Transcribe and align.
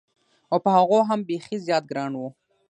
او 0.51 0.57
په 0.63 0.69
هغو 0.77 0.99
هم 1.09 1.19
بېخي 1.29 1.57
زیات 1.65 1.83
ګران 1.91 2.11
و. 2.17 2.21